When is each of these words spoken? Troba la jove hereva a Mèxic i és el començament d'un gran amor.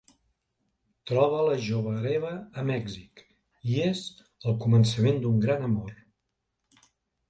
Troba 1.11 1.41
la 1.49 1.57
jove 1.65 1.93
hereva 1.99 2.33
a 2.61 2.65
Mèxic 2.71 3.25
i 3.75 3.79
és 3.93 4.05
el 4.25 4.61
començament 4.67 5.25
d'un 5.25 5.41
gran 5.49 5.73
amor. 5.73 5.99